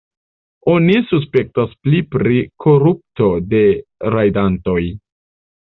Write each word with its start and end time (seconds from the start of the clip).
Oni 0.75 0.95
suspektas 1.09 1.75
pli 1.83 1.99
pri 2.17 2.41
korupto 2.67 3.29
de 3.53 3.63
rajdantoj. 4.17 4.81